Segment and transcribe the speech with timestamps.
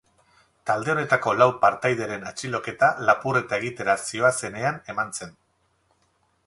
[0.69, 5.37] Talde honetako lau partaideren atxiloketa lapurreta egitera zihoazenean eman zen.